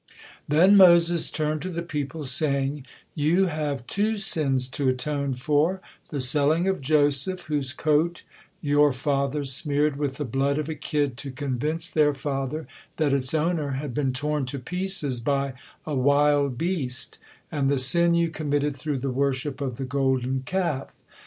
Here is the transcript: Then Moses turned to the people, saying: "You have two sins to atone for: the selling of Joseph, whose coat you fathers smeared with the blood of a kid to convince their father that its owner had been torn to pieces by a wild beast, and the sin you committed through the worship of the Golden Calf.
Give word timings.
Then 0.47 0.77
Moses 0.77 1.29
turned 1.29 1.61
to 1.61 1.69
the 1.69 1.83
people, 1.83 2.23
saying: 2.23 2.87
"You 3.13 3.45
have 3.45 3.85
two 3.85 4.17
sins 4.17 4.67
to 4.69 4.89
atone 4.89 5.35
for: 5.35 5.79
the 6.09 6.19
selling 6.19 6.67
of 6.67 6.81
Joseph, 6.81 7.41
whose 7.41 7.71
coat 7.71 8.23
you 8.61 8.91
fathers 8.93 9.53
smeared 9.53 9.97
with 9.97 10.17
the 10.17 10.25
blood 10.25 10.57
of 10.57 10.67
a 10.69 10.73
kid 10.73 11.17
to 11.17 11.29
convince 11.29 11.87
their 11.87 12.15
father 12.15 12.65
that 12.97 13.13
its 13.13 13.35
owner 13.35 13.73
had 13.73 13.93
been 13.93 14.11
torn 14.11 14.45
to 14.47 14.57
pieces 14.57 15.19
by 15.19 15.53
a 15.85 15.93
wild 15.93 16.57
beast, 16.57 17.19
and 17.51 17.69
the 17.69 17.77
sin 17.77 18.15
you 18.15 18.29
committed 18.31 18.75
through 18.75 18.97
the 18.97 19.11
worship 19.11 19.61
of 19.61 19.77
the 19.77 19.85
Golden 19.85 20.41
Calf. 20.47 20.95